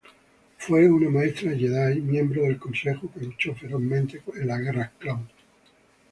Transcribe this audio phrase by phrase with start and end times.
[0.57, 5.29] Fue una Maestra Jedi miembro del Consejo que luchó ferozmente en las Guerras Clon.